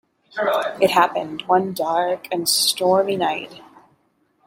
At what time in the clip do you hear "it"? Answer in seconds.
0.79-0.89